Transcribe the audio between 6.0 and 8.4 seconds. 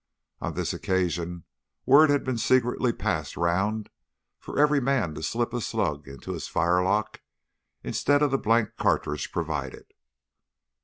into his firelock, instead of the